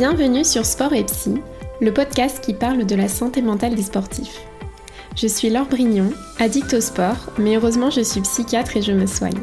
[0.00, 1.34] Bienvenue sur Sport et Psy,
[1.82, 4.40] le podcast qui parle de la santé mentale des sportifs.
[5.14, 9.04] Je suis Laure Brignon, addict au sport, mais heureusement je suis psychiatre et je me
[9.04, 9.42] soigne.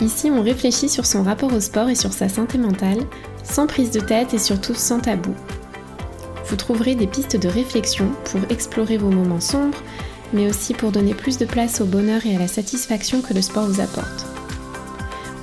[0.00, 2.98] Ici, on réfléchit sur son rapport au sport et sur sa santé mentale,
[3.44, 5.32] sans prise de tête et surtout sans tabou.
[6.46, 9.84] Vous trouverez des pistes de réflexion pour explorer vos moments sombres,
[10.32, 13.42] mais aussi pour donner plus de place au bonheur et à la satisfaction que le
[13.42, 14.27] sport vous apporte.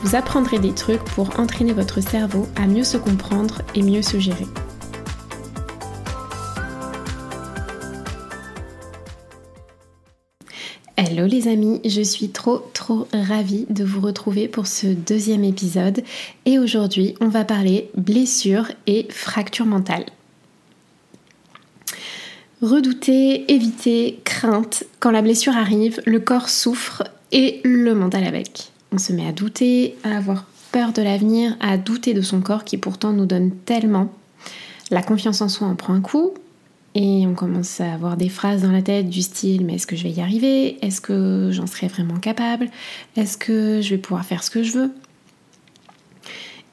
[0.06, 4.20] Vous apprendrez des trucs pour entraîner votre cerveau à mieux se comprendre et mieux se
[4.20, 4.46] gérer.
[10.96, 16.04] Hello les amis, je suis trop trop ravie de vous retrouver pour ce deuxième épisode
[16.46, 20.06] et aujourd'hui on va parler blessures et fractures mentales.
[22.62, 28.72] Redouter, éviter, crainte, quand la blessure arrive, le corps souffre et le mental avec.
[28.96, 32.64] On se met à douter, à avoir peur de l'avenir, à douter de son corps
[32.64, 34.10] qui pourtant nous donne tellement.
[34.90, 36.34] La confiance en soi en prend un coup
[36.94, 39.98] et on commence à avoir des phrases dans la tête du style mais est-ce que
[39.98, 40.78] je vais y arriver?
[40.82, 42.70] Est-ce que j'en serai vraiment capable?
[43.18, 44.92] Est-ce que je vais pouvoir faire ce que je veux?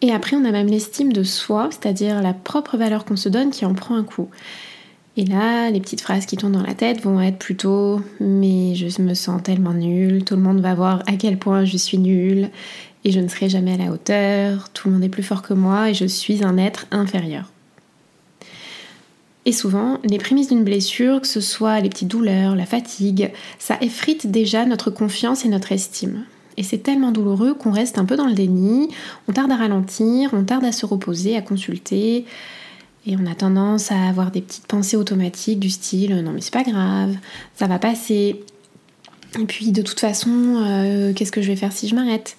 [0.01, 3.51] Et après on a même l'estime de soi, c'est-à-dire la propre valeur qu'on se donne
[3.51, 4.29] qui en prend un coup.
[5.17, 9.03] Et là, les petites phrases qui tournent dans la tête vont être plutôt mais je
[9.03, 12.49] me sens tellement nulle, tout le monde va voir à quel point je suis nulle
[13.05, 15.55] et je ne serai jamais à la hauteur, tout le monde est plus fort que
[15.55, 17.51] moi et je suis un être inférieur.
[19.45, 23.77] Et souvent, les prémices d'une blessure, que ce soit les petites douleurs, la fatigue, ça
[23.81, 26.25] effrite déjà notre confiance et notre estime.
[26.57, 28.89] Et c'est tellement douloureux qu'on reste un peu dans le déni,
[29.29, 32.25] on tarde à ralentir, on tarde à se reposer, à consulter,
[33.07, 36.53] et on a tendance à avoir des petites pensées automatiques du style non mais c'est
[36.53, 37.17] pas grave,
[37.55, 38.41] ça va passer.
[39.41, 42.37] Et puis de toute façon, euh, qu'est-ce que je vais faire si je m'arrête?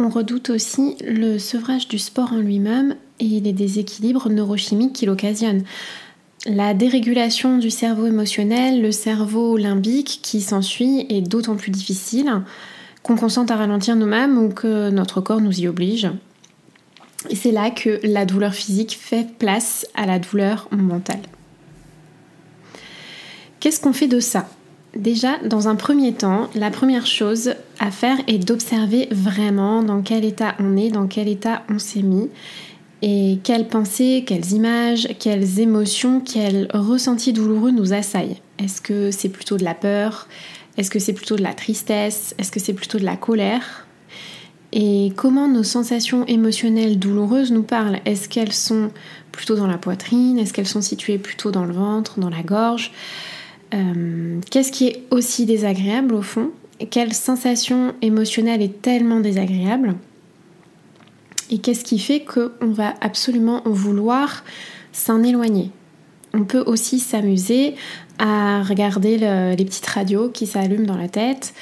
[0.00, 5.64] On redoute aussi le sevrage du sport en lui-même et les déséquilibres neurochimiques qu'il occasionne.
[6.46, 12.42] La dérégulation du cerveau émotionnel, le cerveau limbique qui s'ensuit est d'autant plus difficile
[13.02, 16.08] qu'on consente à ralentir nous-mêmes ou que notre corps nous y oblige.
[17.28, 21.22] Et c'est là que la douleur physique fait place à la douleur mentale.
[23.60, 24.48] Qu'est-ce qu'on fait de ça?
[24.96, 30.24] Déjà, dans un premier temps, la première chose à faire est d'observer vraiment dans quel
[30.24, 32.30] état on est, dans quel état on s'est mis,
[33.02, 38.40] et quelles pensées, quelles images, quelles émotions, quels ressentis douloureux nous assaillent.
[38.58, 40.26] Est-ce que c'est plutôt de la peur?
[40.76, 42.34] Est-ce que c'est plutôt de la tristesse?
[42.38, 43.87] Est-ce que c'est plutôt de la colère?
[44.72, 48.00] Et comment nos sensations émotionnelles douloureuses nous parlent?
[48.04, 48.90] Est-ce qu'elles sont
[49.32, 50.38] plutôt dans la poitrine?
[50.38, 52.92] Est-ce qu'elles sont situées plutôt dans le ventre, dans la gorge?
[53.74, 56.50] Euh, Qu'est-ce qui est aussi désagréable au fond?
[56.90, 59.94] Quelle sensation émotionnelle est tellement désagréable?
[61.50, 64.44] Et qu'est-ce qui fait qu'on va absolument vouloir
[64.92, 65.70] s'en éloigner?
[66.38, 67.74] On peut aussi s'amuser
[68.18, 71.52] à regarder les petites radios qui s'allument dans la tête,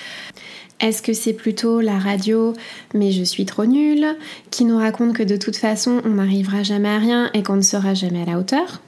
[0.78, 2.52] est-ce que c'est plutôt la radio
[2.92, 4.06] mais je suis trop nulle
[4.50, 7.62] qui nous raconte que de toute façon on n'arrivera jamais à rien et qu'on ne
[7.62, 8.82] sera jamais à la hauteur?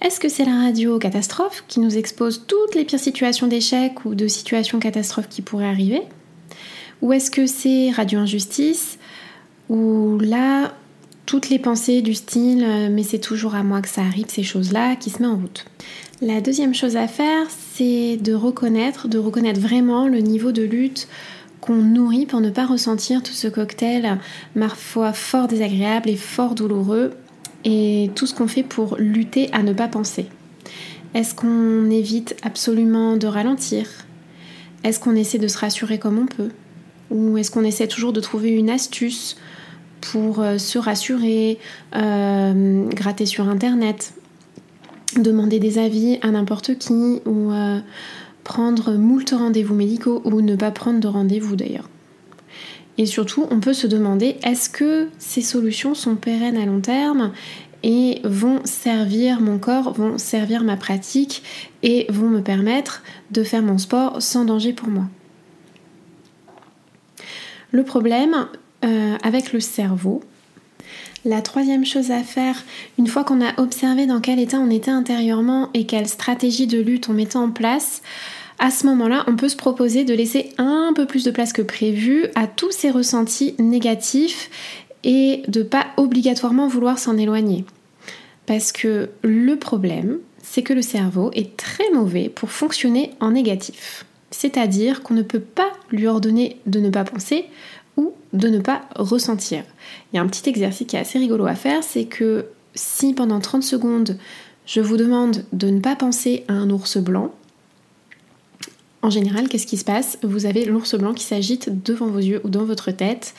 [0.00, 4.14] Est-ce que c'est la radio catastrophe qui nous expose toutes les pires situations d'échec ou
[4.14, 6.02] de situations catastrophes qui pourraient arriver?
[7.02, 8.98] Ou est-ce que c'est radio injustice
[9.68, 10.74] où là
[11.26, 14.42] toutes les pensées du style euh, mais c'est toujours à moi que ça arrive ces
[14.42, 15.64] choses-là qui se met en route.
[16.20, 21.08] La deuxième chose à faire, c'est de reconnaître, de reconnaître vraiment le niveau de lutte
[21.60, 24.18] qu'on nourrit pour ne pas ressentir tout ce cocktail,
[24.58, 27.12] parfois fort désagréable et fort douloureux,
[27.64, 30.26] et tout ce qu'on fait pour lutter à ne pas penser.
[31.14, 33.86] Est-ce qu'on évite absolument de ralentir?
[34.82, 36.50] Est-ce qu'on essaie de se rassurer comme on peut?
[37.10, 39.36] Ou est-ce qu'on essaie toujours de trouver une astuce
[40.12, 41.58] pour euh, se rassurer,
[41.94, 44.14] euh, gratter sur Internet
[45.16, 47.78] demander des avis à n'importe qui ou euh,
[48.42, 51.88] prendre moult rendez-vous médicaux ou ne pas prendre de rendez-vous d'ailleurs.
[52.98, 57.32] Et surtout, on peut se demander est-ce que ces solutions sont pérennes à long terme
[57.82, 61.42] et vont servir mon corps, vont servir ma pratique
[61.82, 65.04] et vont me permettre de faire mon sport sans danger pour moi?
[67.72, 68.46] Le problème
[68.84, 70.22] euh, avec le cerveau,
[71.24, 72.62] la troisième chose à faire,
[72.98, 76.78] une fois qu'on a observé dans quel état on était intérieurement et quelle stratégie de
[76.78, 78.02] lutte on mettait en place,
[78.58, 81.62] à ce moment-là, on peut se proposer de laisser un peu plus de place que
[81.62, 84.50] prévu à tous ces ressentis négatifs
[85.02, 87.64] et de pas obligatoirement vouloir s'en éloigner.
[88.46, 94.04] Parce que le problème, c'est que le cerveau est très mauvais pour fonctionner en négatif.
[94.30, 97.46] C'est-à-dire qu'on ne peut pas lui ordonner de ne pas penser
[97.96, 99.64] ou de ne pas ressentir.
[100.12, 103.14] Il y a un petit exercice qui est assez rigolo à faire, c'est que si
[103.14, 104.16] pendant 30 secondes
[104.66, 107.32] je vous demande de ne pas penser à un ours blanc,
[109.02, 110.18] en général, qu'est-ce qui se passe?
[110.22, 113.34] Vous avez l'ours blanc qui s'agite devant vos yeux ou dans votre tête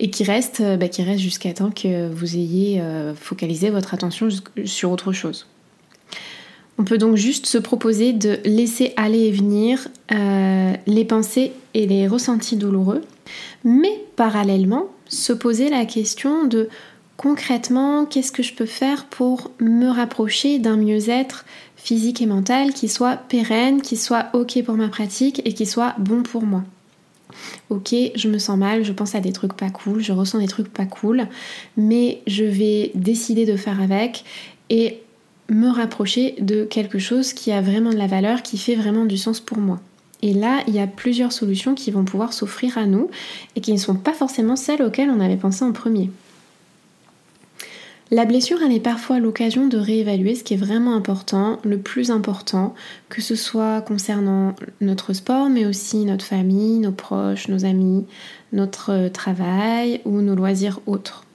[0.00, 0.86] et qui reste, euh, bah,
[1.16, 4.28] jusqu'à temps que vous ayez euh, focalisé votre attention
[4.64, 5.46] sur autre chose.
[6.78, 11.86] On peut donc juste se proposer de laisser aller et venir euh, les pensées et
[11.86, 13.02] les ressentis douloureux,
[13.64, 16.68] mais parallèlement se poser la question de
[17.16, 21.44] concrètement qu'est-ce que je peux faire pour me rapprocher d'un mieux-être
[21.76, 25.94] physique et mental qui soit pérenne, qui soit ok pour ma pratique et qui soit
[25.98, 26.64] bon pour moi.
[27.70, 30.46] Ok, je me sens mal, je pense à des trucs pas cool, je ressens des
[30.46, 31.26] trucs pas cool,
[31.76, 34.24] mais je vais décider de faire avec
[34.70, 35.00] et
[35.48, 39.16] me rapprocher de quelque chose qui a vraiment de la valeur, qui fait vraiment du
[39.16, 39.80] sens pour moi.
[40.22, 43.08] Et là, il y a plusieurs solutions qui vont pouvoir s'offrir à nous
[43.56, 46.10] et qui ne sont pas forcément celles auxquelles on avait pensé en premier.
[48.10, 52.10] La blessure, elle est parfois l'occasion de réévaluer ce qui est vraiment important, le plus
[52.10, 52.74] important,
[53.10, 58.06] que ce soit concernant notre sport, mais aussi notre famille, nos proches, nos amis,
[58.54, 61.26] notre travail ou nos loisirs autres.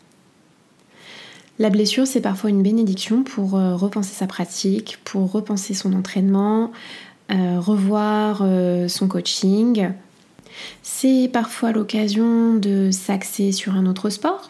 [1.60, 6.72] La blessure, c'est parfois une bénédiction pour euh, repenser sa pratique, pour repenser son entraînement,
[7.32, 9.90] euh, revoir euh, son coaching.
[10.82, 14.50] C'est parfois l'occasion de s'axer sur un autre sport.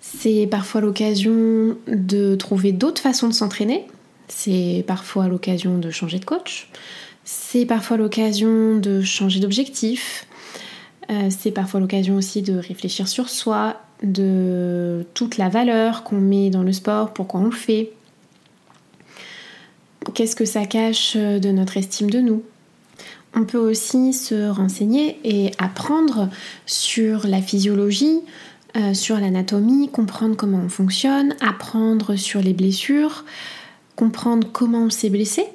[0.00, 3.86] C'est parfois l'occasion de trouver d'autres façons de s'entraîner.
[4.28, 6.68] C'est parfois l'occasion de changer de coach.
[7.24, 10.26] C'est parfois l'occasion de changer d'objectif.
[11.30, 16.62] c'est parfois l'occasion aussi de réfléchir sur soi de toute la valeur qu'on met dans
[16.62, 17.92] le sport, pourquoi on le fait,
[20.18, 22.42] qu'est-ce que ça cache de notre estime de nous.
[23.36, 26.28] On peut aussi se renseigner et apprendre
[26.66, 28.18] sur la physiologie,
[28.76, 33.24] euh, sur l'anatomie, comprendre comment on fonctionne, apprendre sur les blessures,
[33.94, 35.46] comprendre comment on s'est blessé.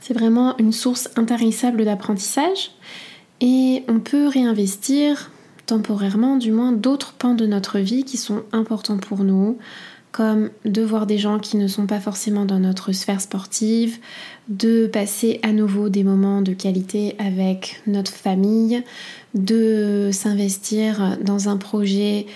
[0.00, 2.70] C'est vraiment une source intarissable d'apprentissage
[3.42, 5.30] et on peut réinvestir
[5.66, 9.58] temporairement du moins d'autres pans de notre vie qui sont importants pour nous,
[10.12, 13.98] comme de voir des gens qui ne sont pas forcément dans notre sphère sportive,
[14.48, 18.82] de passer à nouveau des moments de qualité avec notre famille,
[19.34, 22.26] de s'investir dans un projet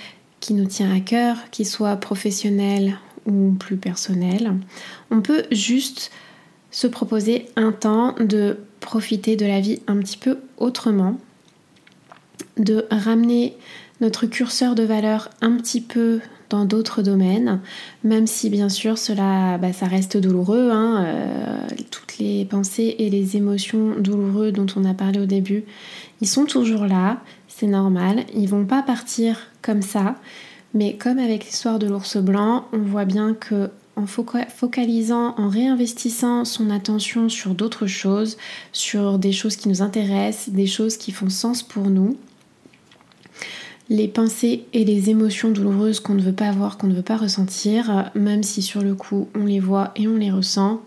[0.41, 4.55] qui nous tient à cœur, qui soit professionnel ou plus personnel.
[5.11, 6.11] On peut juste
[6.71, 11.19] se proposer un temps de profiter de la vie un petit peu autrement,
[12.59, 13.57] de ramener
[14.01, 16.21] notre curseur de valeur un petit peu
[16.53, 17.61] dans d'autres domaines,
[18.05, 20.71] même si bien sûr cela bah, ça reste douloureux.
[20.71, 25.65] Hein, euh, toutes les pensées et les émotions douloureuses dont on a parlé au début,
[26.21, 30.17] ils sont toujours là, c'est normal, ils vont pas partir comme ça.
[30.75, 36.47] Mais comme avec l'histoire de l'ours blanc, on voit bien que en focalisant, en réinvestissant
[36.47, 38.39] son attention sur d'autres choses,
[38.73, 42.17] sur des choses qui nous intéressent, des choses qui font sens pour nous,
[43.89, 47.17] les pensées et les émotions douloureuses qu'on ne veut pas avoir, qu'on ne veut pas
[47.17, 50.81] ressentir, même si sur le coup on les voit et on les ressent,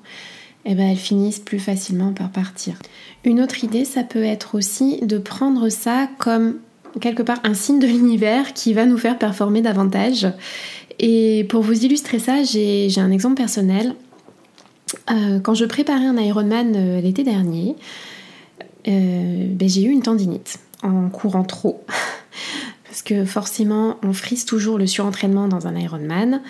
[0.65, 2.77] eh ben elles finissent plus facilement par partir.
[3.23, 6.55] Une autre idée, ça peut être aussi de prendre ça comme
[6.99, 10.27] quelque part un signe de l'univers qui va nous faire performer davantage.
[10.99, 13.95] Et pour vous illustrer ça, j'ai un exemple personnel.
[15.11, 17.75] Euh, quand je préparais un Ironman euh, l'été dernier,
[18.87, 21.83] euh, ben, j'ai eu une tendinite en courant trop.
[22.95, 26.41] parce que forcément on frise toujours le surentraînement dans un Ironman.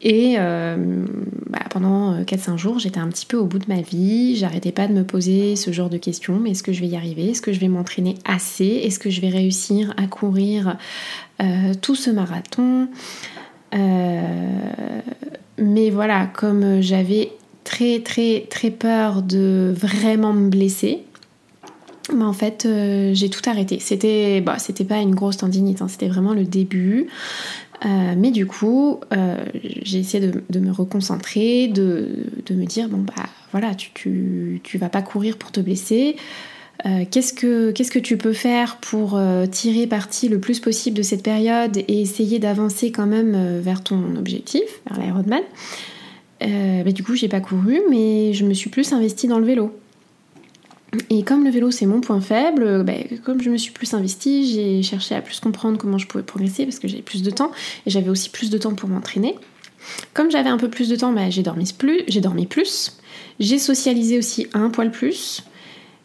[0.00, 1.04] Et euh,
[1.50, 4.36] bah, pendant 4-5 jours, j'étais un petit peu au bout de ma vie.
[4.36, 6.38] J'arrêtais pas de me poser ce genre de questions.
[6.38, 7.30] Mais est-ce que je vais y arriver?
[7.30, 8.80] Est-ce que je vais m'entraîner assez?
[8.84, 10.76] Est-ce que je vais réussir à courir
[11.42, 12.86] euh, tout ce marathon?
[13.74, 15.00] Euh,
[15.58, 17.32] Mais voilà, comme j'avais
[17.64, 21.02] très très très peur de vraiment me blesser,
[22.20, 23.78] en fait, euh, j'ai tout arrêté.
[23.80, 27.08] C'était, bah, c'était pas une grosse tendinite, hein, c'était vraiment le début.
[27.84, 29.44] Euh, mais du coup, euh,
[29.82, 33.22] j'ai essayé de, me reconcentrer, de, me dire bon bah
[33.52, 36.16] voilà, tu, tu, vas pas courir pour te blesser.
[37.10, 39.20] qu'est-ce, que, qu'est-ce que tu peux faire pour
[39.52, 44.16] tirer parti le plus possible de cette période et essayer d'avancer quand même vers ton
[44.16, 45.42] objectif, vers l'Ironman?
[46.40, 49.72] Bah, Du coup, j'ai pas couru, mais je me suis plus investie dans le vélo.
[51.10, 54.50] Et comme le vélo c'est mon point faible, bah, comme je me suis plus investie,
[54.52, 57.50] j'ai cherché à plus comprendre comment je pouvais progresser parce que j'avais plus de temps
[57.86, 59.34] et j'avais aussi plus de temps pour m'entraîner.
[60.14, 62.98] Comme j'avais un peu plus de temps, bah, j'ai dormi plus, j'ai dormi plus.
[63.40, 65.44] J'ai socialisé aussi un poil plus.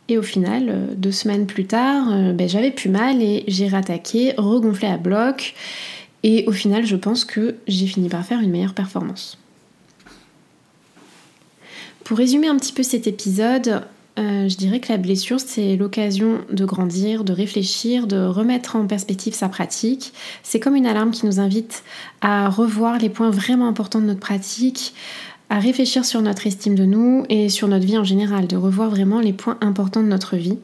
[0.10, 3.68] Et au final, euh, deux semaines plus tard, euh, ben, j'avais plus mal et j'ai
[3.68, 5.56] rattaqué, regonflé à bloc.
[6.24, 9.38] Et au final, je pense que j'ai fini par faire une meilleure performance.
[12.04, 13.84] Pour résumer un petit peu cet épisode,
[14.20, 18.86] euh, je dirais que la blessure, c'est l'occasion de grandir, de réfléchir, de remettre en
[18.86, 20.14] perspective sa pratique.
[20.44, 21.84] C'est comme une alarme qui nous invite
[22.22, 24.94] à revoir les points vraiment importants de notre pratique,
[25.50, 28.92] à réfléchir sur notre estime de nous et sur notre vie en général, de revoir
[28.92, 30.60] vraiment les points importants de notre vie.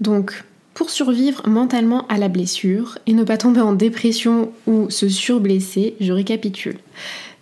[0.00, 0.44] Donc,
[0.78, 5.96] pour survivre mentalement à la blessure et ne pas tomber en dépression ou se surblesser,
[5.98, 6.78] je récapitule.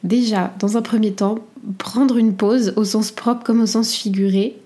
[0.05, 1.41] Déjà, dans un premier temps,
[1.77, 4.57] prendre une pause au sens propre comme au sens figuré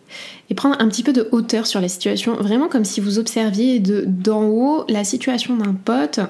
[0.50, 3.80] et prendre un petit peu de hauteur sur la situation, vraiment comme si vous observiez
[3.80, 6.20] d'en haut la situation d'un pote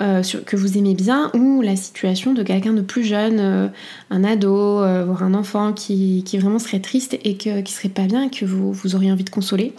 [0.00, 3.66] euh, que vous aimez bien ou la situation de quelqu'un de plus jeune, euh,
[4.10, 8.04] un ado, euh, voire un enfant qui, vraiment serait triste et que, qui serait pas
[8.04, 9.74] bien et que vous, vous auriez envie de consoler.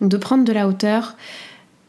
[0.00, 1.16] De prendre de la hauteur,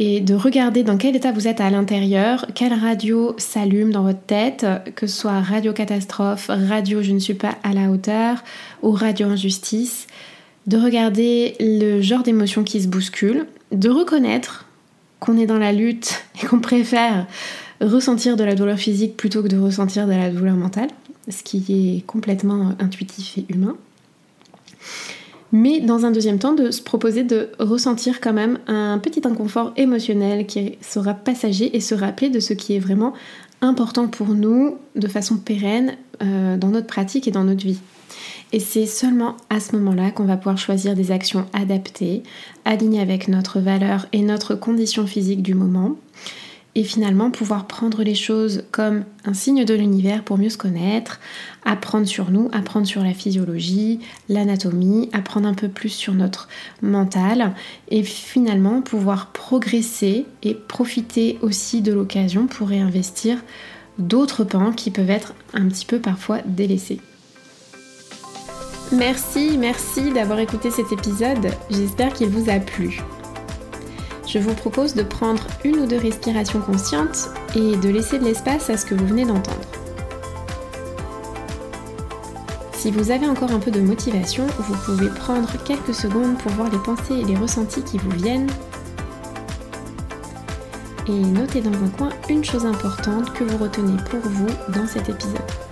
[0.04, 4.22] et de regarder dans quel état vous êtes à l'intérieur, quelle radio s'allume dans votre
[4.22, 4.66] tête,
[4.96, 8.44] que ce soit radio catastrophe, radio je ne suis pas à la hauteur
[8.82, 10.08] ou radio injustice,
[10.66, 14.66] de regarder le genre d'émotion qui se bouscule, de reconnaître
[15.20, 17.28] qu'on est dans la lutte et qu'on préfère
[17.80, 20.90] ressentir de la douleur physique plutôt que de ressentir de la douleur mentale,
[21.30, 23.76] ce qui est complètement intuitif et humain
[25.52, 29.74] mais dans un deuxième temps de se proposer de ressentir quand même un petit inconfort
[29.76, 33.14] émotionnel qui sera passager et se rappeler de ce qui est vraiment
[33.62, 37.80] important pour nous de façon pérenne euh, dans notre pratique et dans notre vie.
[38.54, 42.24] Et c'est seulement à ce moment-là qu'on va pouvoir choisir des actions adaptées,
[42.66, 45.96] alignées avec notre valeur et notre condition physique du moment,
[46.76, 51.20] et finalement pouvoir prendre les choses comme un signe de l'univers pour mieux se connaître,
[51.66, 54.00] apprendre sur nous, apprendre sur la physiologie,
[54.30, 56.48] l'anatomie, apprendre un peu plus sur notre
[56.82, 57.54] mental
[57.90, 63.38] et finalement pouvoir progresser et profiter aussi de l'occasion pour réinvestir
[64.00, 67.00] d'autres pans qui peuvent être un petit peu parfois délaissés.
[68.92, 73.02] Merci, merci d'avoir écouté cet épisode, j'espère qu'il vous a plu
[74.32, 78.70] je vous propose de prendre une ou deux respirations conscientes et de laisser de l'espace
[78.70, 79.60] à ce que vous venez d'entendre.
[82.72, 86.70] Si vous avez encore un peu de motivation, vous pouvez prendre quelques secondes pour voir
[86.72, 88.50] les pensées et les ressentis qui vous viennent.
[91.10, 95.10] Et notez dans un coin une chose importante que vous retenez pour vous dans cet
[95.10, 95.71] épisode.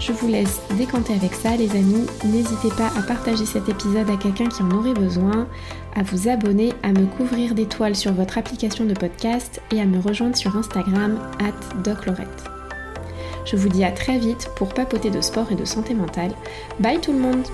[0.00, 2.06] Je vous laisse décanter avec ça les amis.
[2.24, 5.48] N'hésitez pas à partager cet épisode à quelqu'un qui en aurait besoin,
[5.96, 10.00] à vous abonner, à me couvrir d'étoiles sur votre application de podcast et à me
[10.00, 11.18] rejoindre sur Instagram
[11.82, 12.44] doclorette.
[13.44, 16.32] Je vous dis à très vite pour papoter de sport et de santé mentale.
[16.80, 17.46] Bye tout le monde